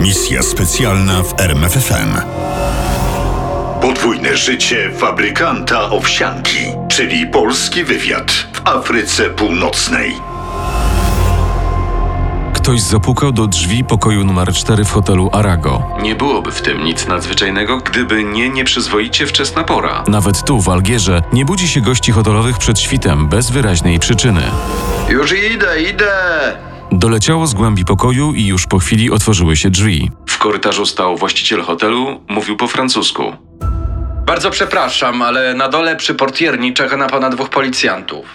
[0.00, 2.16] Misja specjalna w RMFFM.
[3.80, 6.58] Podwójne życie fabrykanta owsianki,
[6.88, 10.14] czyli polski wywiad w Afryce Północnej.
[12.54, 15.82] Ktoś zapukał do drzwi pokoju numer 4 w hotelu Arago.
[16.02, 20.04] Nie byłoby w tym nic nadzwyczajnego, gdyby nie nieprzyzwoicie wczesna pora.
[20.08, 24.42] Nawet tu, w Algierze, nie budzi się gości hotelowych przed świtem bez wyraźnej przyczyny.
[25.08, 26.69] Już idę, idę!
[26.92, 30.10] Doleciało z głębi pokoju i już po chwili otworzyły się drzwi.
[30.28, 33.36] W korytarzu stał właściciel hotelu, mówił po francusku.
[34.26, 38.26] Bardzo przepraszam, ale na dole przy portierni czeka na pana dwóch policjantów.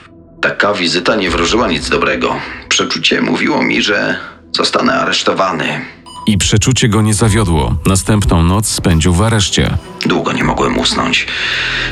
[0.41, 2.36] Taka wizyta nie wróżyła nic dobrego.
[2.70, 4.18] Przeczucie mówiło mi, że
[4.52, 5.81] zostanę aresztowany.
[6.28, 7.76] I przeczucie go nie zawiodło.
[7.86, 9.78] Następną noc spędził w areszcie.
[10.06, 11.28] Długo nie mogłem usnąć.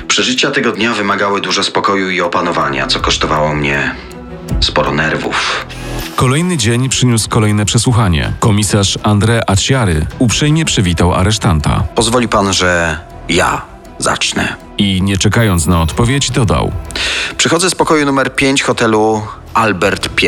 [0.08, 3.96] Przeżycia tego dnia wymagały dużo spokoju i opanowania, co kosztowało mnie
[4.62, 5.66] sporo nerwów.
[6.16, 8.34] Kolejny dzień przyniósł kolejne przesłuchanie.
[8.40, 13.62] Komisarz André Aciary uprzejmie przywitał aresztanta Pozwoli pan, że ja
[14.00, 14.56] zacznę.
[14.78, 16.72] i nie czekając na odpowiedź dodał:
[17.38, 19.22] Przychodzę z pokoju numer 5 hotelu
[19.54, 20.28] Albert I.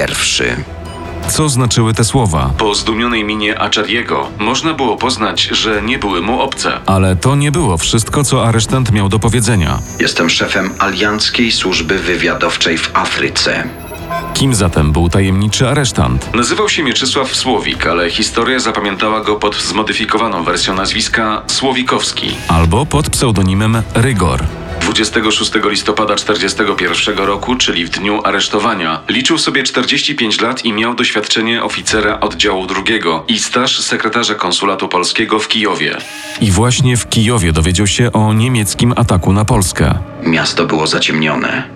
[1.32, 2.54] Co znaczyły te słowa?
[2.58, 6.80] Po zdumionej minie Achariego można było poznać, że nie były mu obce.
[6.86, 9.80] Ale to nie było wszystko, co aresztant miał do powiedzenia.
[10.00, 13.64] Jestem szefem Alianckiej Służby Wywiadowczej w Afryce.
[14.36, 16.34] Kim zatem był tajemniczy aresztant?
[16.34, 22.36] Nazywał się Mieczysław Słowik, ale historia zapamiętała go pod zmodyfikowaną wersją nazwiska Słowikowski.
[22.48, 24.44] Albo pod pseudonimem Rygor.
[24.82, 31.64] 26 listopada 41 roku, czyli w dniu aresztowania, liczył sobie 45 lat i miał doświadczenie
[31.64, 35.98] oficera oddziału drugiego i staż sekretarza konsulatu polskiego w Kijowie.
[36.42, 40.00] I właśnie w Kijowie dowiedział się o niemieckim ataku na Polskę.
[40.24, 41.75] Miasto było zaciemnione.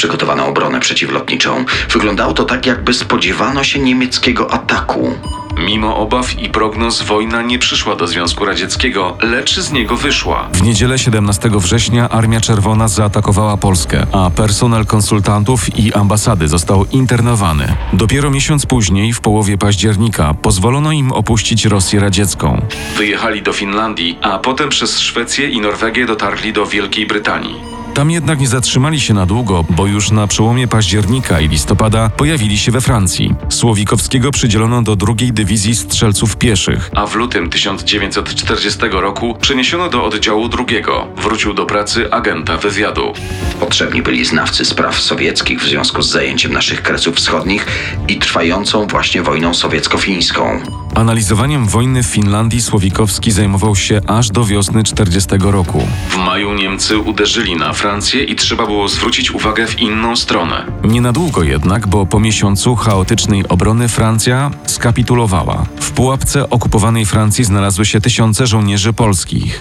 [0.00, 1.64] Przygotowano obronę przeciwlotniczą.
[1.90, 5.12] Wyglądało to tak, jakby spodziewano się niemieckiego ataku.
[5.58, 10.48] Mimo obaw i prognoz wojna nie przyszła do Związku Radzieckiego, lecz z niego wyszła.
[10.52, 17.76] W niedzielę 17 września Armia Czerwona zaatakowała Polskę, a personel konsultantów i ambasady został internowany.
[17.92, 22.66] Dopiero miesiąc później, w połowie października, pozwolono im opuścić Rosję radziecką.
[22.96, 27.69] Wyjechali do Finlandii, a potem przez Szwecję i Norwegię dotarli do Wielkiej Brytanii.
[27.94, 32.58] Tam jednak nie zatrzymali się na długo, bo już na przełomie października i listopada pojawili
[32.58, 33.34] się we Francji.
[33.48, 36.90] Słowikowskiego przydzielono do drugiej dywizji strzelców pieszych.
[36.94, 41.06] A w lutym 1940 roku przeniesiono do oddziału drugiego.
[41.16, 43.12] Wrócił do pracy agenta wywiadu.
[43.60, 47.66] Potrzebni byli znawcy spraw sowieckich w związku z zajęciem naszych kresów wschodnich
[48.08, 50.79] i trwającą właśnie wojną sowiecko-fińską.
[50.94, 55.88] Analizowaniem wojny w Finlandii Słowikowski zajmował się aż do wiosny 40 roku.
[56.08, 60.66] W maju Niemcy uderzyli na Francję i trzeba było zwrócić uwagę w inną stronę.
[60.84, 65.66] Nie na długo jednak, bo po miesiącu chaotycznej obrony Francja skapitulowała.
[65.80, 69.60] W pułapce okupowanej Francji znalazły się tysiące żołnierzy polskich.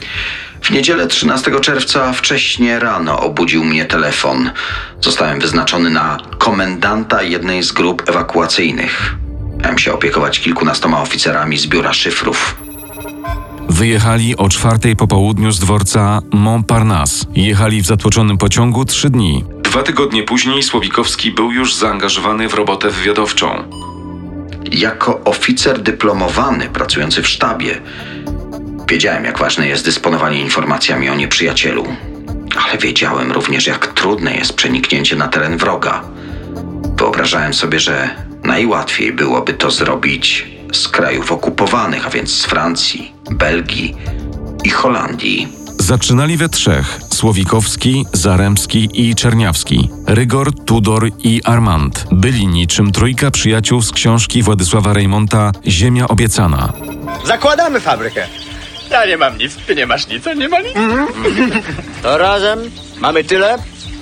[0.62, 4.50] W niedzielę 13 czerwca wcześnie rano obudził mnie telefon.
[5.02, 9.19] Zostałem wyznaczony na komendanta jednej z grup ewakuacyjnych.
[9.62, 12.56] Miałem się opiekować kilkunastoma oficerami z biura szyfrów.
[13.70, 17.26] Wyjechali o czwartej po południu z dworca Montparnasse.
[17.36, 19.44] Jechali w zatłoczonym pociągu trzy dni.
[19.64, 23.64] Dwa tygodnie później Słowikowski był już zaangażowany w robotę wywiadowczą.
[24.72, 27.82] Jako oficer dyplomowany pracujący w sztabie,
[28.90, 31.88] wiedziałem, jak ważne jest dysponowanie informacjami o nieprzyjacielu.
[32.66, 36.04] Ale wiedziałem również, jak trudne jest przeniknięcie na teren wroga.
[36.98, 38.10] Wyobrażałem sobie, że
[38.50, 43.96] najłatwiej byłoby to zrobić z krajów okupowanych, a więc z Francji, Belgii
[44.64, 45.48] i Holandii.
[45.80, 49.90] Zaczynali we trzech: Słowikowski, Zaremski i Czerniawski.
[50.08, 52.06] Rygor, Tudor i Armand.
[52.12, 56.74] Byli niczym trójka przyjaciół z książki Władysława Reymonta Ziemia obiecana.
[57.26, 58.28] Zakładamy fabrykę.
[58.92, 60.74] Ja nie mam nic, ty nie masz nic, a nie ma nic.
[62.04, 62.60] To razem
[63.00, 63.58] mamy tyle?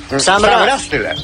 [0.09, 0.67] Sam, Sam raz.
[0.67, 1.15] raz tyle.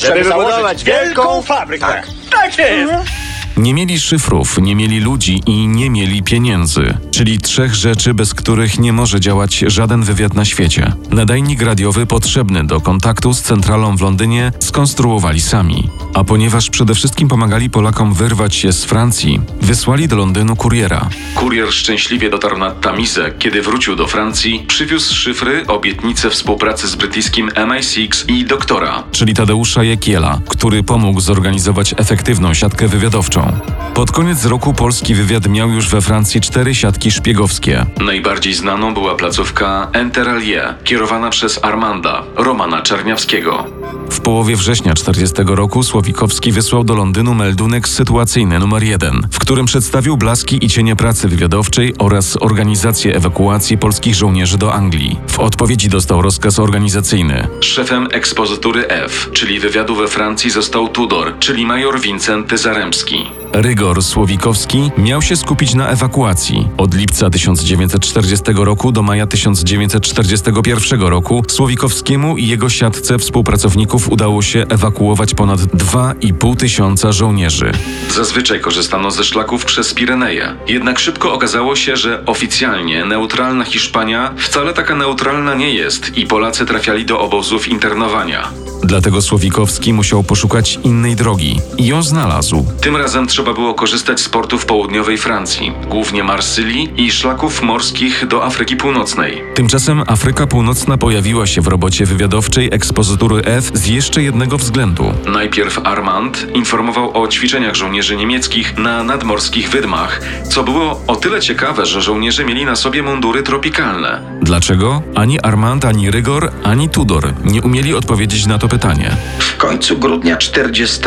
[0.00, 1.86] Żeby, wybudować wielką fabrykę.
[1.86, 3.19] Tak, tak jest.
[3.60, 8.78] Nie mieli szyfrów, nie mieli ludzi i nie mieli pieniędzy, czyli trzech rzeczy, bez których
[8.78, 10.92] nie może działać żaden wywiad na świecie.
[11.10, 15.90] Nadajnik radiowy potrzebny do kontaktu z centralą w Londynie skonstruowali sami.
[16.14, 21.08] A ponieważ przede wszystkim pomagali Polakom wyrwać się z Francji, wysłali do Londynu kuriera.
[21.34, 23.32] Kurier szczęśliwie dotarł na Tamizę.
[23.38, 29.02] Kiedy wrócił do Francji, przywiózł szyfry, obietnice współpracy z brytyjskim MI6 i doktora.
[29.12, 33.49] czyli Tadeusza Jakiela, który pomógł zorganizować efektywną siatkę wywiadowczą.
[33.94, 37.86] Pod koniec roku polski wywiad miał już we Francji cztery siatki szpiegowskie.
[38.00, 43.66] Najbardziej znaną była placówka Interallié, kierowana przez Armanda, Romana Czerniawskiego.
[44.10, 49.66] W połowie września 40 roku Słowikowski wysłał do Londynu meldunek sytuacyjny numer 1, w którym
[49.66, 55.18] przedstawił blaski i cienie pracy wywiadowczej oraz organizację ewakuacji polskich żołnierzy do Anglii.
[55.28, 57.48] W odpowiedzi dostał rozkaz organizacyjny.
[57.60, 63.39] Szefem ekspozytury F, czyli wywiadu we Francji, został Tudor, czyli major Wincenty Zaremski.
[63.52, 66.68] Rygor Słowikowski miał się skupić na ewakuacji.
[66.76, 74.66] Od lipca 1940 roku do maja 1941 roku Słowikowskiemu i jego siatce współpracowników udało się
[74.68, 77.72] ewakuować ponad 2,5 tysiąca żołnierzy.
[78.10, 80.56] Zazwyczaj korzystano ze szlaków przez Pireneje.
[80.68, 86.66] Jednak szybko okazało się, że oficjalnie neutralna Hiszpania wcale taka neutralna nie jest i Polacy
[86.66, 88.48] trafiali do obozów internowania.
[88.82, 92.66] Dlatego Słowikowski musiał poszukać innej drogi i ją znalazł.
[92.80, 98.44] Tym razem trzeba było korzystać z portów południowej Francji, głównie Marsylii i szlaków morskich do
[98.44, 99.42] Afryki Północnej.
[99.54, 105.04] Tymczasem Afryka Północna pojawiła się w robocie wywiadowczej ekspozytury F z jeszcze jednego względu.
[105.26, 110.20] Najpierw Armand informował o ćwiczeniach żołnierzy niemieckich na nadmorskich wydmach,
[110.50, 114.39] co było o tyle ciekawe, że żołnierze mieli na sobie mundury tropikalne.
[114.50, 115.02] Dlaczego?
[115.14, 119.16] Ani Armand, ani Rygor, ani Tudor nie umieli odpowiedzieć na to pytanie.
[119.38, 121.00] W końcu grudnia 40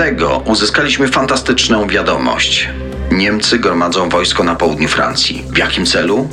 [0.46, 2.70] uzyskaliśmy fantastyczną wiadomość.
[3.12, 5.44] Niemcy gromadzą wojsko na południu Francji.
[5.50, 6.30] W jakim celu?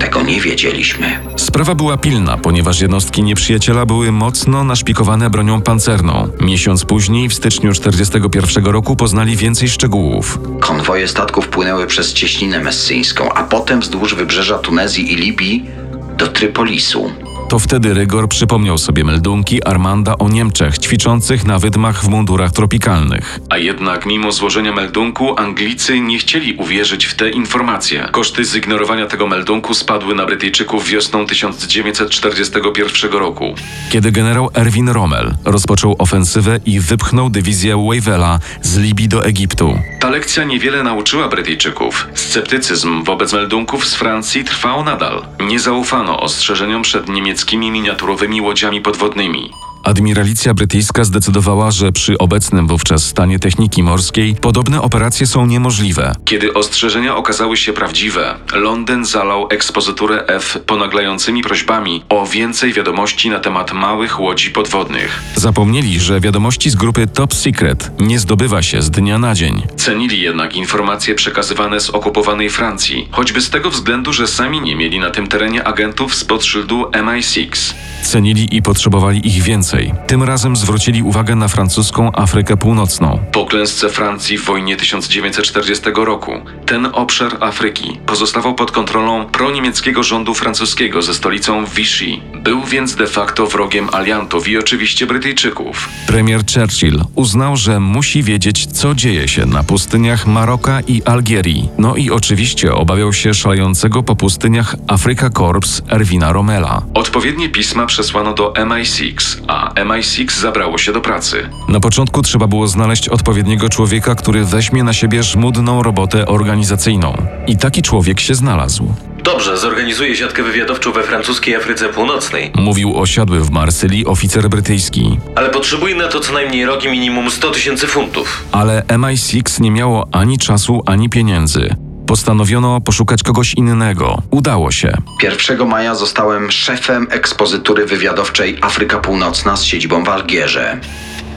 [0.00, 1.20] Tego nie wiedzieliśmy.
[1.36, 6.28] Sprawa była pilna, ponieważ jednostki nieprzyjaciela były mocno naszpikowane bronią pancerną.
[6.40, 10.38] Miesiąc później, w styczniu 1941 roku, poznali więcej szczegółów.
[10.60, 15.83] Konwoje statków płynęły przez cieśninę messyńską, a potem wzdłuż wybrzeża Tunezji i Libii
[16.16, 17.23] do Trypolisu.
[17.54, 23.40] To wtedy Rygor przypomniał sobie meldunki Armanda o Niemczech ćwiczących na wydmach w mundurach tropikalnych.
[23.50, 28.08] A jednak mimo złożenia meldunku Anglicy nie chcieli uwierzyć w te informacje.
[28.12, 33.54] Koszty zignorowania tego meldunku spadły na Brytyjczyków wiosną 1941 roku.
[33.90, 39.78] Kiedy generał Erwin Rommel rozpoczął ofensywę i wypchnął dywizję Wavela z Libii do Egiptu.
[40.00, 42.08] Ta lekcja niewiele nauczyła Brytyjczyków.
[42.14, 45.26] Sceptycyzm wobec meldunków z Francji trwał nadal.
[45.40, 47.08] Nie zaufano ostrzeżeniom przed
[47.44, 49.63] niemieckimi miniaturowymi łodziami podwodnymi.
[49.84, 56.12] Admiralicja brytyjska zdecydowała, że przy obecnym wówczas stanie techniki morskiej podobne operacje są niemożliwe.
[56.24, 63.40] Kiedy ostrzeżenia okazały się prawdziwe, Londyn zalał ekspozyturę F ponaglającymi prośbami o więcej wiadomości na
[63.40, 65.22] temat małych łodzi podwodnych.
[65.36, 69.62] Zapomnieli, że wiadomości z grupy Top Secret nie zdobywa się z dnia na dzień.
[69.76, 74.98] Cenili jednak informacje przekazywane z okupowanej Francji, choćby z tego względu, że sami nie mieli
[74.98, 77.74] na tym terenie agentów spod szyldu MI6.
[78.06, 79.94] Cenili i potrzebowali ich więcej.
[80.06, 83.18] Tym razem zwrócili uwagę na francuską Afrykę Północną.
[83.32, 86.32] Po klęsce Francji w wojnie 1940 roku
[86.66, 92.20] ten obszar Afryki pozostawał pod kontrolą proniemieckiego rządu francuskiego ze stolicą Vichy.
[92.34, 95.88] Był więc de facto wrogiem aliantów i oczywiście Brytyjczyków.
[96.06, 101.68] Premier Churchill uznał, że musi wiedzieć, co dzieje się na pustyniach Maroka i Algierii.
[101.78, 106.82] No i oczywiście obawiał się szalejącego po pustyniach Afryka Korps Erwina Rommela.
[106.94, 109.14] Odpowiednie pisma przesłano do MI6,
[109.48, 111.50] a MI6 zabrało się do pracy.
[111.68, 117.26] Na początku trzeba było znaleźć odpowiedniego człowieka, który weźmie na siebie żmudną robotę organizacyjną.
[117.46, 118.94] I taki człowiek się znalazł.
[119.24, 122.52] Dobrze, zorganizuję siatkę wywiadowczą we francuskiej Afryce Północnej.
[122.54, 125.18] Mówił osiadły w Marsylii oficer brytyjski.
[125.36, 128.44] Ale potrzebuję na to co najmniej rok i minimum 100 tysięcy funtów.
[128.52, 131.76] Ale MI6 nie miało ani czasu, ani pieniędzy.
[132.06, 134.22] Postanowiono poszukać kogoś innego.
[134.30, 134.96] Udało się.
[135.22, 140.80] 1 maja zostałem szefem ekspozytury wywiadowczej Afryka Północna z siedzibą w Algierze.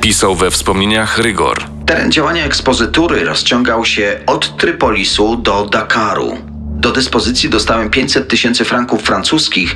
[0.01, 1.63] Pisał we wspomnieniach Rygor.
[1.85, 6.37] Teren działania ekspozytury rozciągał się od Trypolisu do Dakaru.
[6.69, 9.75] Do dyspozycji dostałem 500 tysięcy franków francuskich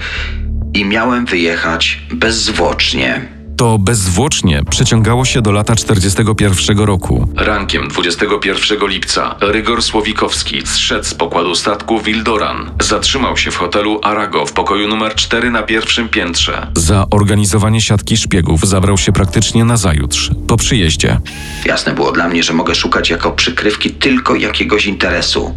[0.73, 3.40] i miałem wyjechać bezzwłocznie.
[3.61, 7.27] To bezzwłocznie przeciągało się do lata 41 roku.
[7.35, 12.71] Rankiem 21 lipca Rygor Słowikowski zszedł z pokładu statku Wildoran.
[12.79, 16.67] Zatrzymał się w hotelu Arago w pokoju numer 4 na pierwszym piętrze.
[16.75, 21.19] Za organizowanie siatki szpiegów zabrał się praktycznie nazajutrz, po przyjeździe.
[21.65, 25.55] Jasne było dla mnie, że mogę szukać jako przykrywki tylko jakiegoś interesu.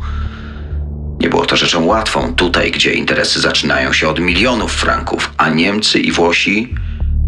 [1.20, 6.00] Nie było to rzeczą łatwą tutaj, gdzie interesy zaczynają się od milionów franków, a Niemcy
[6.00, 6.74] i Włosi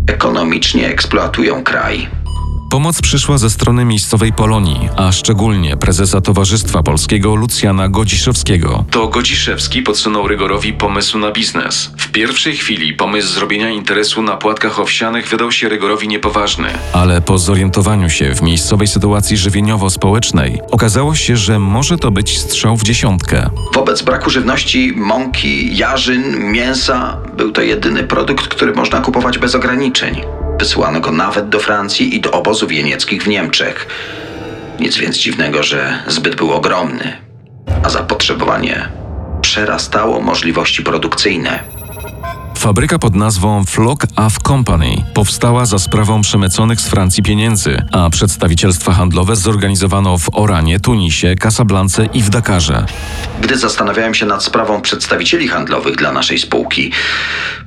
[0.07, 2.09] ekonomicznie eksploatują kraj.
[2.71, 8.85] Pomoc przyszła ze strony miejscowej Polonii, a szczególnie prezesa Towarzystwa Polskiego Lucjana Godziszewskiego.
[8.91, 11.91] To Godziszewski podsunął Rygorowi pomysł na biznes.
[11.99, 16.69] W pierwszej chwili pomysł zrobienia interesu na płatkach owsianych wydał się Rygorowi niepoważny.
[16.93, 22.77] Ale po zorientowaniu się w miejscowej sytuacji żywieniowo-społecznej, okazało się, że może to być strzał
[22.77, 23.51] w dziesiątkę.
[23.75, 30.23] Wobec braku żywności, mąki, jarzyn, mięsa, był to jedyny produkt, który można kupować bez ograniczeń.
[30.59, 33.87] Wysyłano go nawet do Francji i do obozów jenieckich w Niemczech.
[34.81, 37.17] Nic więc dziwnego, że zbyt był ogromny,
[37.85, 38.89] a zapotrzebowanie
[39.41, 41.61] przerastało możliwości produkcyjne.
[42.57, 48.93] Fabryka pod nazwą Flock Av Company powstała za sprawą przemyconych z Francji pieniędzy, a przedstawicielstwa
[48.93, 52.87] handlowe zorganizowano w Oranie, Tunisie, Casablance i w Dakarze.
[53.41, 56.93] Gdy zastanawiałem się nad sprawą przedstawicieli handlowych dla naszej spółki,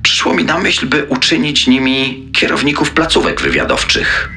[0.03, 4.29] przyszło mi na myśl, by uczynić nimi kierowników placówek wywiadowczych.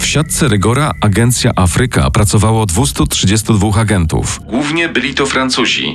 [0.00, 4.40] W siatce Rygora Agencja Afryka pracowało 232 agentów.
[4.44, 5.94] Głównie byli to Francuzi.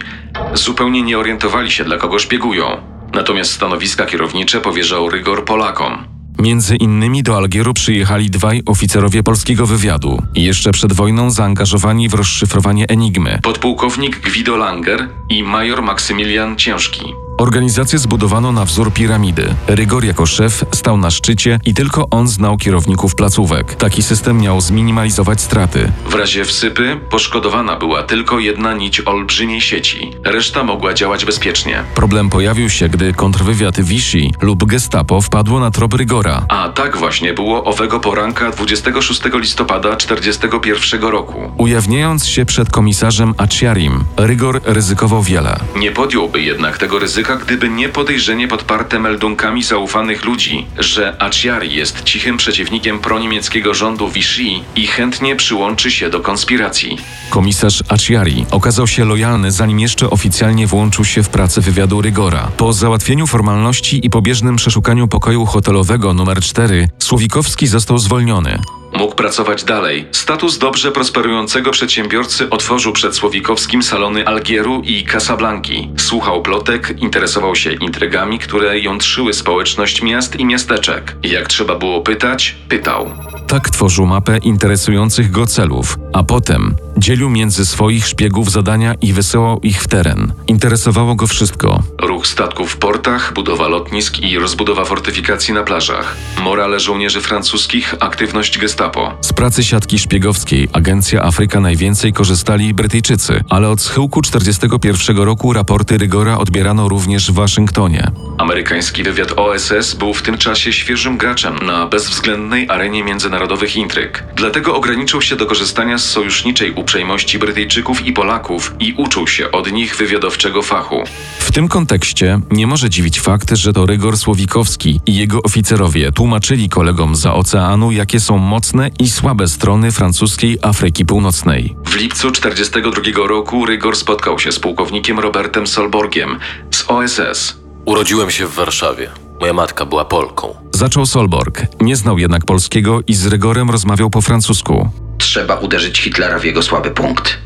[0.53, 2.96] Zupełnie nie orientowali się, dla kogo szpiegują.
[3.13, 6.17] Natomiast stanowiska kierownicze powierzał rygor Polakom.
[6.39, 12.85] Między innymi do Algieru przyjechali dwaj oficerowie polskiego wywiadu, jeszcze przed wojną zaangażowani w rozszyfrowanie
[12.87, 13.39] Enigmy.
[13.43, 17.05] Podpułkownik Guido Langer i major Maksymilian Ciężki.
[17.37, 19.55] Organizację zbudowano na wzór piramidy.
[19.67, 23.75] Rygor jako szef stał na szczycie i tylko on znał kierowników placówek.
[23.75, 25.91] Taki system miał zminimalizować straty.
[26.09, 30.11] W razie wsypy poszkodowana była tylko jedna nić olbrzymiej sieci.
[30.23, 31.83] Reszta mogła działać bezpiecznie.
[31.95, 36.45] Problem pojawił się, gdy kontrwywiad Vichy lub Gestapo wpadło na trop Rygora.
[36.49, 41.51] A tak właśnie było owego poranka 26 listopada 1941 roku.
[41.57, 45.59] Ujawniając się przed komisarzem Aciarim, Rygor ryzykował wiele.
[45.75, 52.03] Nie podjąłby jednak tego ryzyka, gdyby nie podejrzenie podparte meldunkami zaufanych ludzi, że Aciari jest
[52.03, 54.43] cichym przeciwnikiem proniemieckiego rządu Vichy
[54.75, 56.97] i chętnie przyłączy się do konspiracji.
[57.29, 62.51] Komisarz Aciari okazał się lojalny, zanim jeszcze oficjalnie włączył się w pracę wywiadu Rygora.
[62.57, 68.59] Po załatwieniu formalności i pobieżnym przeszukaniu pokoju hotelowego numer 4, Słowikowski został zwolniony.
[68.97, 70.07] Mógł pracować dalej.
[70.11, 75.89] Status dobrze prosperującego przedsiębiorcy otworzył przed Słowikowskim salony Algieru i Casablanki.
[75.97, 81.15] Słuchał plotek, interesował się intrygami, które jątrzyły społeczność miast i miasteczek.
[81.23, 83.11] Jak trzeba było pytać, pytał.
[83.47, 89.59] Tak tworzył mapę interesujących go celów, a potem dzielił między swoich szpiegów zadania i wysyłał
[89.59, 90.33] ich w teren.
[90.47, 91.83] Interesowało go wszystko.
[92.01, 96.17] Ruch statków w portach, budowa lotnisk i rozbudowa fortyfikacji na plażach.
[96.43, 99.17] Morale żołnierzy francuskich, aktywność gestapo.
[99.21, 105.97] Z pracy siatki szpiegowskiej Agencja Afryka najwięcej korzystali Brytyjczycy, ale od schyłku 1941 roku raporty
[105.97, 108.11] Rygora odbierano również w Waszyngtonie.
[108.37, 114.23] Amerykański wywiad OSS był w tym czasie świeżym graczem na bezwzględnej arenie międzynarodowych intryg.
[114.35, 119.71] Dlatego ograniczył się do korzystania z sojuszniczej uprzejmości Brytyjczyków i Polaków i uczył się od
[119.71, 121.03] nich wywiadowczego fachu.
[121.39, 126.69] W tym kontekście nie może dziwić fakt, że to Rygor Słowikowski i jego oficerowie tłumaczyli
[126.69, 131.75] kolegom za oceanu, jakie są mocne i słabe strony francuskiej Afryki Północnej.
[131.85, 136.39] W lipcu 1942 roku Rygor spotkał się z pułkownikiem Robertem Solborgiem
[136.71, 137.57] z OSS.
[137.85, 139.09] Urodziłem się w Warszawie.
[139.39, 140.55] Moja matka była Polką.
[140.73, 145.06] Zaczął Solborg, nie znał jednak polskiego i z Rygorem rozmawiał po francusku.
[145.17, 147.37] Trzeba uderzyć Hitlera w jego słaby punkt.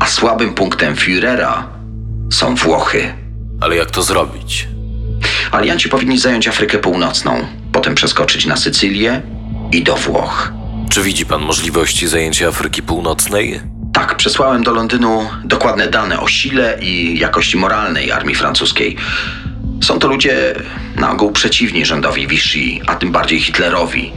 [0.00, 1.62] A słabym punktem Führera
[2.30, 3.14] są Włochy.
[3.60, 4.68] Ale jak to zrobić?
[5.50, 9.22] Alianci powinni zająć Afrykę Północną, potem przeskoczyć na Sycylię
[9.72, 10.52] i do Włoch.
[10.90, 13.60] Czy widzi pan możliwości zajęcia Afryki Północnej?
[13.92, 18.96] Tak, przesłałem do Londynu dokładne dane o sile i jakości moralnej armii francuskiej.
[19.82, 20.54] Są to ludzie
[20.96, 24.12] na ogół przeciwni rządowi Vichy, a tym bardziej Hitlerowi.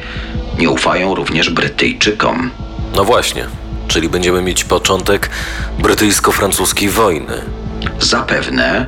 [0.59, 2.51] Nie ufają również Brytyjczykom.
[2.95, 3.45] No właśnie.
[3.87, 5.29] Czyli będziemy mieć początek
[5.79, 7.33] brytyjsko-francuskiej wojny.
[7.99, 8.85] Zapewne,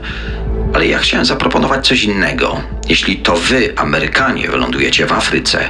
[0.73, 2.61] ale ja chciałem zaproponować coś innego.
[2.89, 5.69] Jeśli to wy, Amerykanie, wylądujecie w Afryce,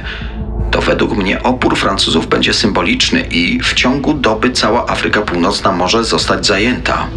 [0.70, 6.04] to według mnie opór Francuzów będzie symboliczny i w ciągu doby cała Afryka Północna może
[6.04, 7.08] zostać zajęta.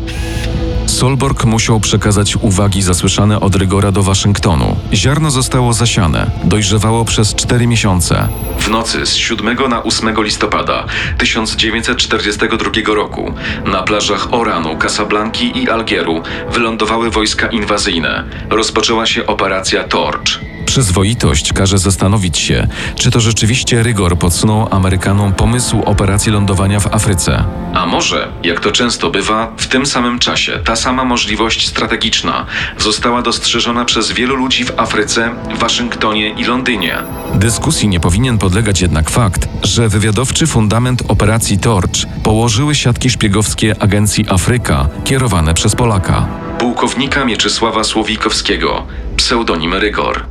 [0.85, 4.75] Solborg musiał przekazać uwagi zasłyszane od Rygora do Waszyngtonu.
[4.93, 8.27] Ziarno zostało zasiane, dojrzewało przez cztery miesiące.
[8.59, 10.85] W nocy z 7 na 8 listopada
[11.17, 13.33] 1942 roku
[13.65, 18.23] na plażach Oranu, Casablanki i Algieru wylądowały wojska inwazyjne.
[18.49, 20.50] Rozpoczęła się operacja Torch.
[20.71, 27.43] Przyzwoitość każe zastanowić się, czy to rzeczywiście Rygor podsunął Amerykanom pomysł operacji lądowania w Afryce.
[27.73, 32.45] A może, jak to często bywa, w tym samym czasie ta sama możliwość strategiczna
[32.77, 36.97] została dostrzeżona przez wielu ludzi w Afryce, Waszyngtonie i Londynie.
[37.35, 44.25] Dyskusji nie powinien podlegać jednak fakt, że wywiadowczy fundament operacji Torch położyły siatki szpiegowskie Agencji
[44.29, 46.27] Afryka kierowane przez Polaka.
[46.59, 48.83] Pułkownika Mieczysława Słowikowskiego,
[49.17, 50.30] pseudonim Rygor.